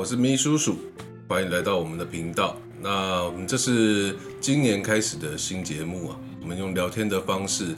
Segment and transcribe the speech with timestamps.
[0.00, 0.78] 我是咪叔叔，
[1.28, 2.56] 欢迎来到我们的频道。
[2.80, 7.76] 那我们这是今年开始的新节目啊，我们用聊天的方式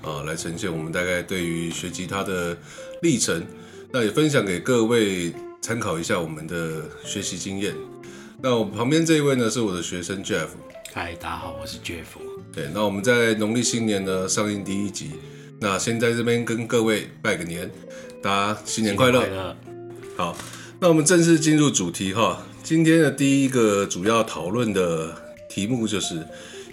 [0.00, 2.56] 啊来呈现我们大概对于学吉他的
[3.02, 3.44] 历程，
[3.90, 7.74] 那也分享给各位参考一下我们的学习经验。
[8.40, 10.46] 那我旁边这一位呢是我的学生 Jeff，
[10.92, 12.04] 嗨，大家好，我是 Jeff。
[12.52, 15.10] 对，那我们在农历新年呢上映第一集，
[15.58, 17.68] 那先在这边跟各位拜个年，
[18.22, 19.18] 大家新年快乐。
[19.18, 19.56] 快乐！
[20.16, 20.36] 好，
[20.80, 22.42] 那我们正式进入主题哈。
[22.62, 25.14] 今天的第一个主要讨论的
[25.48, 26.26] 题目就是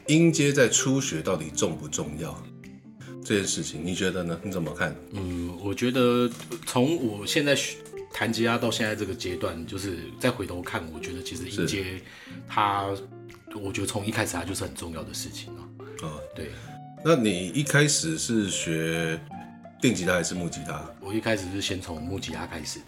[0.08, 2.36] 音阶在初学到底重不重要
[3.24, 4.40] 这件事情，你觉得呢？
[4.44, 4.96] 你怎么看？
[5.12, 6.30] 嗯，我觉得
[6.66, 7.78] 从我现在学
[8.14, 12.02] 弹吉他到现在这个阶段，就是再回头看，我觉得其实音阶
[12.48, 12.88] 它，
[13.54, 15.62] 我觉得从一开始它就是很重要的事情啊。
[16.04, 16.50] 啊，对
[17.06, 19.20] 那你一开始是学
[19.82, 20.84] 电吉他还是木吉他？
[21.00, 22.86] 我一开始是先从木吉他开始的，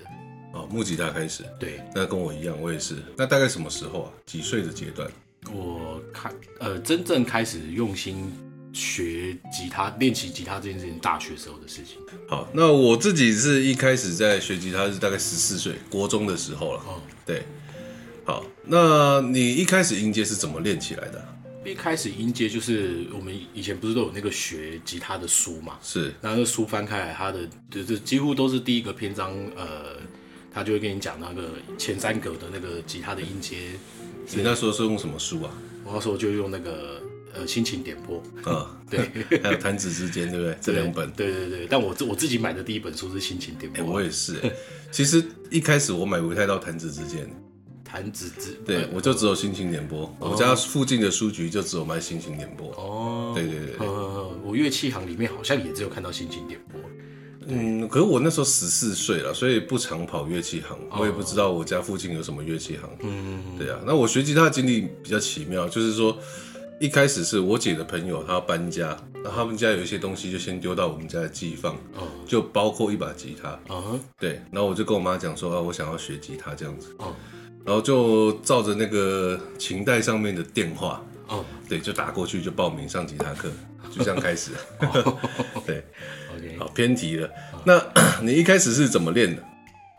[0.53, 1.43] 哦，木吉他开始。
[1.59, 2.95] 对那跟我一样，我也是。
[3.17, 4.11] 那大概什么时候啊？
[4.25, 5.09] 几岁的阶段？
[5.51, 8.31] 我看呃真正开始用心
[8.71, 11.97] 学吉他、练习吉他这件事情，大学时候的事情。
[12.29, 16.79] 好，那我自己是一开始在学吉他是大概十四岁，国中的时候了。
[16.87, 17.43] 哦，对，
[18.23, 21.29] 好，那你一开始音阶是怎么练起来的啊？
[21.65, 29.95] 一开始音阶就是我们以前不是都有那个学吉他的书嘛，是然后那书翻开来，它的就是几乎都是第一个篇章，呃，
[30.53, 33.57] 他就会跟你讲那个前三格的那个吉他的音阶。
[34.35, 35.51] 你那时候是用什么书啊？
[35.83, 37.01] 我那时候就用那个
[37.33, 38.99] 呃心情点播，啊， 对，
[39.43, 40.57] 还有弹指之间，对不对？
[40.61, 41.67] 这两本，对对对。
[41.69, 44.51] 但我自我自己买的第一本书是心情点哎、播，我也是、哎
[44.91, 47.27] 其实一开始我买不太到弹指之间，
[47.83, 52.69] 弹指之对我就只有心情点播，我家附近的书局就只有卖心情点播。
[52.75, 56.79] 哦，对对对对，呃，我乐器行里面好像也只有看到心情点播。
[57.47, 62.89] 嗯，可是我那时候十四岁了，所以不常跑乐器行，我也不知道我家附近有什么乐器行。
[63.02, 63.80] 嗯，对啊。
[63.86, 66.17] 那我学吉他的经历比较奇妙，就是说
[66.80, 72.08] 一开始是我姐的朋友，她要搬家，那他们家有一些东西就先丢到我们家的寄放，哦。
[72.26, 73.49] 就包括一把吉他。
[73.73, 77.15] 啊对，然后我就跟我妈讲说啊，我想要学吉他这样子，哦。
[77.65, 81.45] 然后就照着那个琴带上面的电话，哦。
[81.70, 83.49] 对，就打过去就报名上吉他课，
[83.93, 84.52] 就这样开始。
[85.65, 85.83] 对
[86.36, 86.58] ，，OK。
[86.58, 87.30] 好偏题了。
[87.65, 87.81] 那
[88.21, 89.43] 你一开始是怎么练的？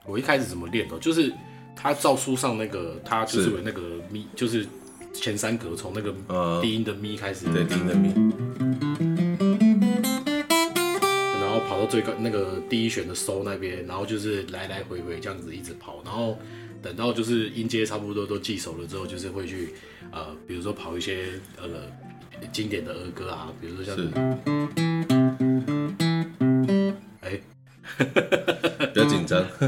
[0.07, 0.99] 我一开始怎么练的？
[0.99, 1.33] 就是
[1.77, 4.67] 他照书上那个，他就是是有那个咪，就是
[5.13, 8.13] 前三格从那个呃低音的咪开始，对，听的咪。
[11.41, 16.37] 然后跑到最高那个第一弦的收那边，然后就是来来回回这样子一直跑，然后
[16.83, 19.75] 等到就是音阶差不多都记熟了之后，就是会去
[20.11, 21.69] 呃，比如说跑一些呃
[22.53, 24.09] 经典的儿歌啊，比如说像是，
[27.21, 27.41] 哎，
[28.93, 29.45] 不要紧张。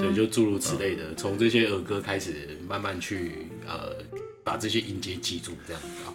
[0.00, 3.96] 对，就诸如此类的，从这些儿歌开始慢慢去呃
[4.44, 6.12] 把这些音阶记住，这样子啊。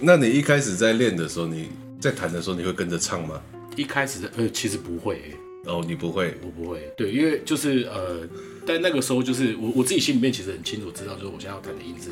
[0.00, 3.42] 那你一开始在练的时候，你在弹的时候，你会跟着唱吗？
[3.76, 5.36] 一开始呃其实不会、欸，
[5.70, 6.34] 哦，你不会。
[6.42, 8.26] 我不会，对，因为就是呃，
[8.66, 12.10] 但那个时候就是我我自己心里面其实很清楚知道，就是我现在要弹的音是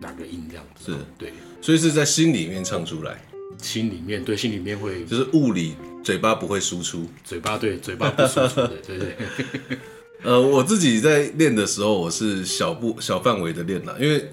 [0.00, 0.98] 哪个音这样子，是。
[1.18, 3.24] 对，所以是在心里面唱出来，
[3.62, 5.74] 心里面对心里面会就是物理
[6.04, 7.06] 嘴巴不会输出。
[7.24, 9.16] 嘴巴对嘴巴不输出 的，对对。
[10.22, 14.30] 呃，我自己在练的时候，我是小步小范围的练啦，因为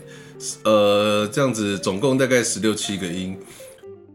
[0.63, 3.37] 呃这样子总共大概十六七个音，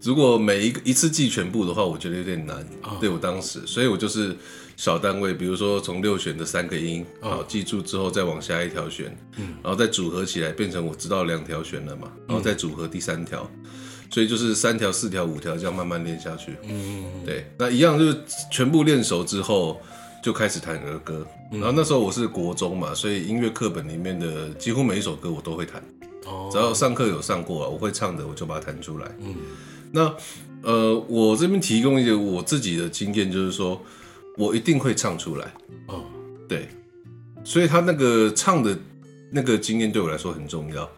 [0.03, 2.67] 如果每一个一次记全部的话，我觉得有点难。
[3.01, 4.37] 对我当时，所以我就是
[4.77, 13.51] 小单位，比如说从六弦的三个音，好、记住之后再往下一条弦，嗯然后再组合起来变成我知道两条弦了嘛，然后再组合第三条。
[14.11, 16.57] 所以就是三条、四条、五条这样慢慢练下去。
[16.63, 18.19] 嗯，对，那一样就是
[18.51, 19.79] 全部练熟之后，
[20.23, 21.27] 就开始弹儿歌。
[21.51, 25.83] 然后那时候我是国中嘛，所以音乐课本里面的几乎每一首歌我都会弹，
[26.25, 29.15] 哦只要上课有上过啊，我会唱的我就把它弹出来。
[29.21, 29.35] 嗯，
[29.93, 30.15] 那
[30.63, 33.81] 呃，我这边提供一个我自己的经验，就是说
[34.37, 35.53] 我一定会唱出来。
[35.87, 36.05] 哦
[36.49, 36.69] 对，
[37.45, 38.79] 所以他那个唱的
[39.31, 40.89] 那个经验对我来说很重要。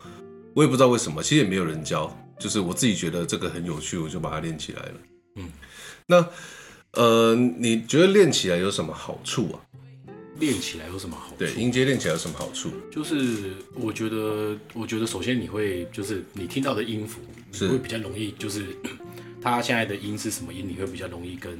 [0.54, 4.94] 我也不知道为什么，其实也没有人教，就是我自己觉得这个很有趣，我就把它练起来了。
[5.36, 5.50] 嗯，
[6.06, 6.26] 那
[6.92, 9.60] 呃，你觉得练起来有什么好处啊？
[10.40, 11.36] 练起来有什么好处？
[11.38, 12.70] 对，音阶练起来有什么好处？
[12.90, 17.20] 就是我觉得，我觉得首先你会就是你听到的音符，
[17.52, 18.64] 是你会比较容易，就是
[19.40, 21.56] 它现在的音是什么音，你会比较容易跟，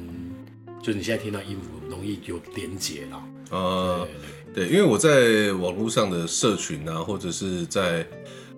[0.82, 3.23] 就你现在听到音符容易有连结啦。
[3.50, 4.09] 呃，
[4.55, 8.06] 对对对，因为我在网络上的社群啊，或者是在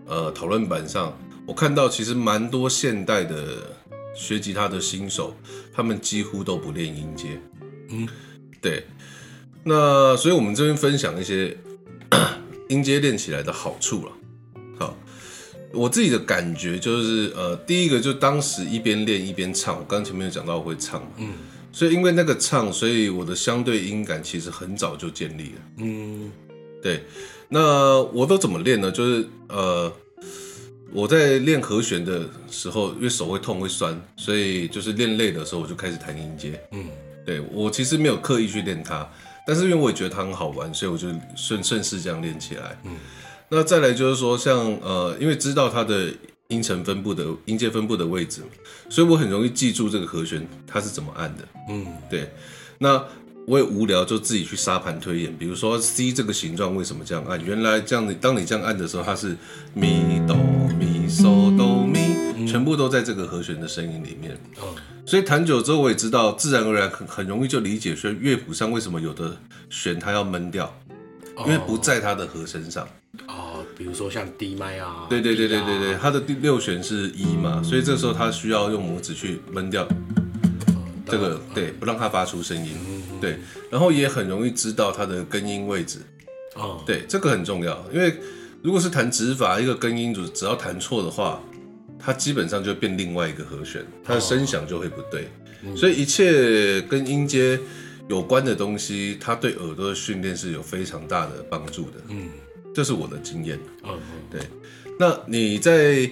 [0.07, 3.75] 呃讨论板上，我看到其实蛮多现代的
[4.15, 5.35] 学吉他的新手，
[5.73, 7.41] 他们几乎都不练音阶。
[7.89, 8.09] 嗯，
[8.61, 8.85] 对，
[9.65, 11.57] 那所以我们这边分享一些
[12.69, 14.13] 音阶练起来的好处了。
[14.79, 14.97] 好，
[15.73, 21.33] 我自己的感觉就是，呃，第一个就当时一边练一边唱，我刚前面有讲到我会唱嘛，嗯
[21.75, 25.61] 所以因为那个唱，所以我的相对音感其实很早就建立了。
[25.79, 26.31] 嗯
[26.83, 27.03] 对，
[27.49, 28.91] 那我都怎么练呢？
[28.91, 29.91] 就是呃，
[30.93, 36.61] 我在练和弦的时候，因为手会痛会酸，所以就是练累的时候，我就开始弹音阶。
[36.73, 36.87] 嗯
[37.25, 39.09] 对我其实没有刻意去练它，
[39.47, 42.79] 但是因为我也觉得它很好玩，所以我就顺顺势这样练起来。
[42.85, 42.97] 嗯，
[43.49, 46.13] 那再来就是说像，呃，因为知道它的
[46.49, 48.43] 音程分布的音阶分布的位置，
[48.89, 51.43] 所以我很容易记住这个和弦它是怎么按的。
[51.69, 52.31] 嗯对，
[52.79, 53.03] 那
[53.47, 57.45] 我也无聊就自己去沙盘推演，比如说 C 这个形状为什么这样按？
[57.45, 59.37] 原来这样你当你这样按的时候，它是
[59.75, 60.37] 咪哆
[60.79, 61.82] 咪嗦哆咪，
[62.53, 64.33] 全部都在这个和弦的声音里面。
[64.61, 69.37] 哦所以弹久之后，我也知道，自然而然很很容易就理解说乐谱上为什么有的
[69.69, 70.73] 弦它要闷掉，
[71.39, 72.87] 因为不在它的和声上。
[73.27, 79.87] 哦，比如说像 D 麦啊，对对对对对对，它的第六弦是一嘛，所以这时候它需要用拇指去闷掉
[81.07, 82.77] 这个，对，不让它发出声音。
[83.21, 83.41] 对，
[83.73, 85.99] 然后也很容易知道它的根音位置。
[86.55, 88.17] 哦，对，这个很重要，因为
[88.63, 91.43] 如果是弹指法，一个根音组只要弹错的话，
[92.05, 95.29] 它基本上就会变另外一个和弦，它的声响就会不对。
[95.77, 97.59] 所以一切跟音阶
[98.09, 101.99] 有关的东西，它对耳朵的训练是有非常大的帮助的。
[102.09, 102.29] 嗯
[102.75, 103.59] 这是我的经验。
[103.85, 104.01] 嗯嗯，
[104.31, 104.41] 对，
[104.99, 106.11] 那你在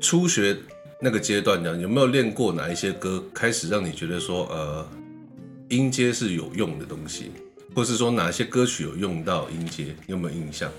[0.00, 0.56] 初学
[1.00, 4.86] 那个阶段呢，有没有练过哪一些歌，开始让你觉得说，呃，
[5.70, 7.32] 音阶是有用的东西，
[7.74, 10.70] 或是说哪些歌曲有用到音阶，你有没有印象？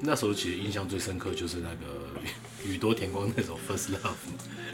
[0.00, 2.20] 那时候其实印象最深刻就是那个
[2.68, 3.96] 宇多田光那首《First Love》，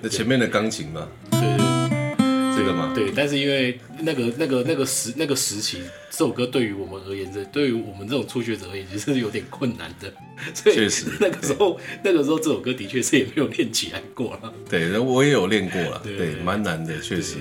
[0.00, 1.08] 那前面的钢琴吗？
[1.30, 2.92] 对对这个吗？
[2.94, 10.12] 对，但是因为那个那个那个时那个时期，这首歌对于我们而言，这对于我们这种初学者而言，其实是有点困难的。
[10.54, 14.52] 所以确实那个时候那个时候这首歌的确是也没有练起来过了。
[14.68, 17.36] 对，我也有练过了，对对，蛮难的，确实。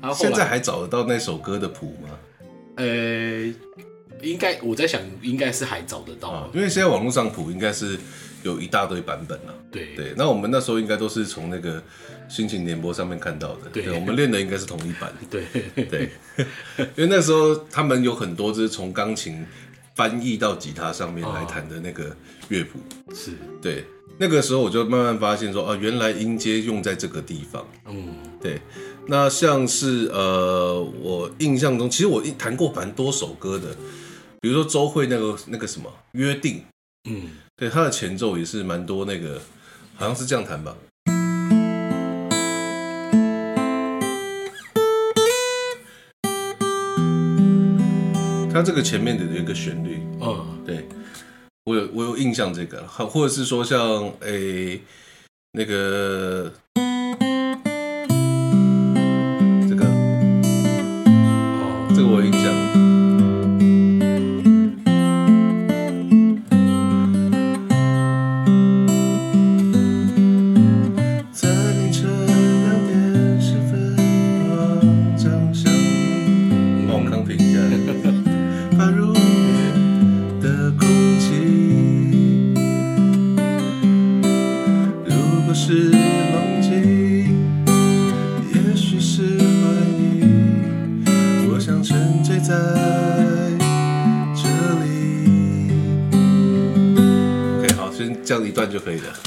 [0.00, 2.10] 然后后现在来还找得到那首歌的谱吗？
[2.76, 3.52] 呃，
[4.22, 6.28] 应该我在想，应该是还找得到。
[6.28, 7.98] 啊，因为现在网络上谱应该是
[8.42, 9.54] 有一大堆版本了。
[9.70, 11.82] 对对，那我们那时候应该都是从那个
[12.28, 13.70] 心情联播上面看到的。
[13.72, 15.12] 对我们练的应该是同一版。
[15.30, 15.44] 对
[15.84, 16.10] 对，
[16.96, 19.44] 因为那时候他们有很多就是从钢琴
[19.94, 22.16] 翻译到吉他上面来弹的那个
[22.48, 22.78] 乐谱。
[23.14, 23.84] 是，对，
[24.18, 27.66] 那个时候我就慢慢发现说，啊，原来音阶用在这个地方。
[27.86, 28.60] 嗯对，
[29.08, 33.76] 那像是呃，我印象中，其实我一弹过蛮多首歌的，
[34.40, 36.64] 比如说周慧那个那个什么约定，
[37.08, 37.28] 嗯。
[37.56, 39.40] 对，它的前奏也是蛮多那个，
[39.94, 40.76] 好像是这样弹吧。
[48.52, 50.62] 它这个前面的有一个旋律，嗯。
[50.66, 50.88] 对。
[51.64, 54.80] 我有我有印象这个，好，或者是说像诶、
[55.52, 56.52] 那个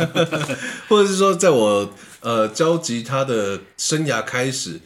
[0.88, 4.80] 或者是说，在我呃教吉他的生涯开始，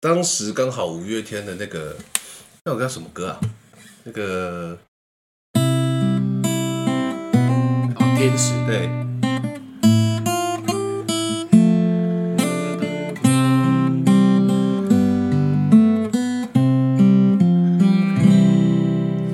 [0.00, 1.96] 当时刚好五月天的那个
[2.64, 3.40] 那首叫什么歌啊？
[4.04, 4.78] 那个
[7.96, 8.88] 哦，天使，对，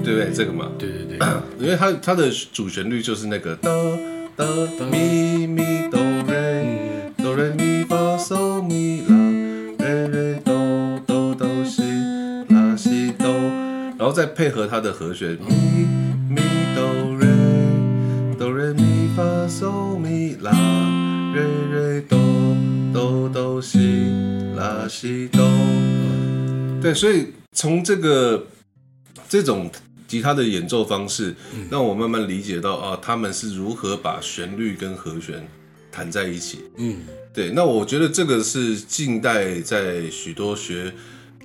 [0.02, 0.32] 对不对？
[0.34, 1.18] 这个嘛，对对对，
[1.60, 3.70] 因为它它的主旋律就是那个哆
[4.36, 9.14] 哆咪咪哆瑞哆瑞咪发嗦咪啦
[9.78, 11.82] 瑞瑞哆哆哆西
[12.48, 13.28] 啦西哆，
[13.96, 15.86] 然后再配合它的和弦咪
[16.28, 16.42] 咪
[16.74, 16.82] 哆
[17.16, 17.28] 瑞
[18.36, 20.50] 哆瑞咪发嗦咪啦
[21.32, 22.18] 瑞瑞哆
[22.92, 24.10] 哆哆西
[24.56, 25.40] 啦西哆。
[26.82, 28.46] 对，所以从这个
[29.28, 29.70] 这种
[30.14, 31.34] 吉他的演奏方式，
[31.68, 35.44] 让我慢慢理解到啊，他们是如何把旋律跟和弦
[35.90, 36.60] 弹在一起。
[36.76, 36.98] 嗯
[37.32, 40.94] 对，那我觉得这个是近代在许多学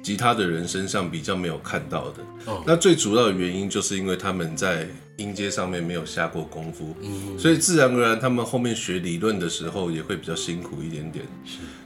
[0.01, 2.23] 吉他的人身上比较没有看到的。
[2.45, 4.87] 哦那最主要的原因就是因为他们在
[5.17, 6.95] 音阶上面没有下过功夫，
[7.37, 11.25] 所以自然而然他们后面学理论的时候也会比较辛苦一点点。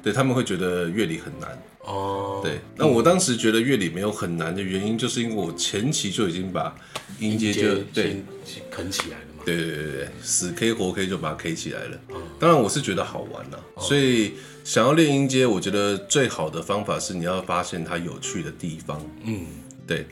[0.03, 1.50] 对，他们会觉得乐理很难。
[1.79, 6.74] 哦，对，那我当时觉得乐理没有很难的原因，就是因为我前期就已经把
[7.20, 8.24] 音阶就对
[8.70, 9.32] 啃起来了嘛。
[9.45, 11.97] 对对对死 K 活 K 就把它 K 起来了。
[12.39, 14.33] 当然我是觉得好玩啦、所以
[14.63, 19.01] 想要练音阶，我觉得最好的方法是你要发现它有趣的地方。
[19.23, 19.45] 嗯，
[19.85, 20.05] 对。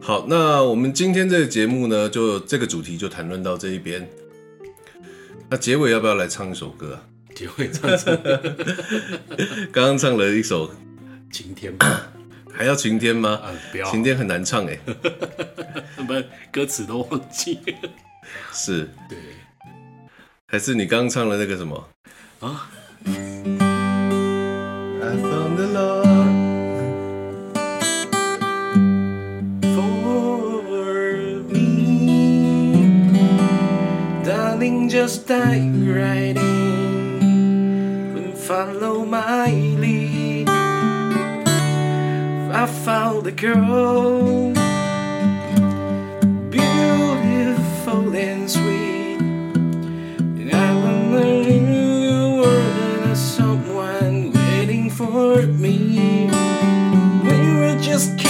[0.00, 4.06] 好，那我们今天这个节目呢，就这个主题就谈论到这一边。
[5.48, 7.02] 那结尾要不要来唱一首歌啊？
[7.34, 8.18] 结尾唱成
[9.72, 10.70] 刚刚唱了一首，
[11.32, 12.10] 晴天吧。
[12.52, 13.30] 还要晴天吗？
[13.30, 14.78] 啊，不要，晴天很难唱哎、
[15.96, 16.14] 不
[16.52, 17.58] 歌词都忘记。
[18.52, 19.18] 是，对
[20.46, 21.88] 还是你刚刚唱的那个什么
[22.40, 22.68] 啊
[23.04, 23.12] ，？I
[25.16, 26.04] found the love。
[29.74, 31.68] for me.
[34.24, 40.48] Darling, just dive right in and follow my lead.
[42.56, 44.54] I found girl,
[55.14, 56.26] for me.
[57.22, 58.23] We were just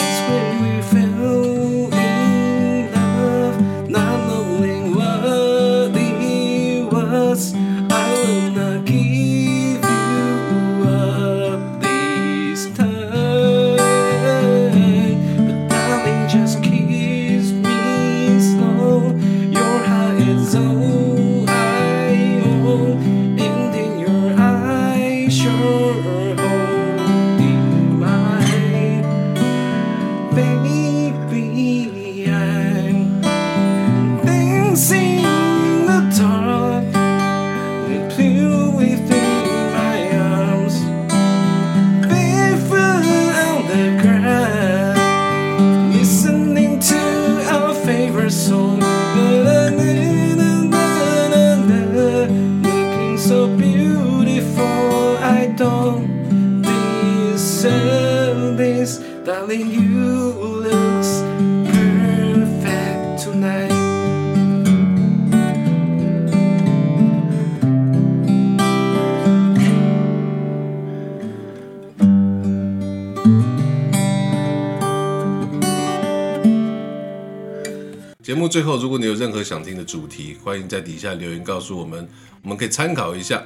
[78.24, 82.08] 节目最后，如果你有任何想听的主题，欢迎在底下留言告诉我们，
[82.42, 83.44] 我们可以参考一下。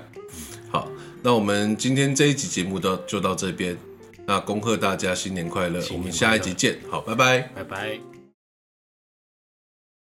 [0.70, 0.88] 好，
[1.20, 3.76] 那我们今天这一集节目到就到这边，
[4.24, 7.40] 那恭贺大家新年快乐，我们下一集见，好，拜拜。
[7.56, 8.17] 拜拜。